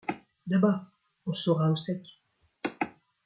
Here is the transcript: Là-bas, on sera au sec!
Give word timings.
Là-bas, 0.47 0.89
on 1.27 1.33
sera 1.35 1.69
au 1.69 1.75
sec! 1.75 2.07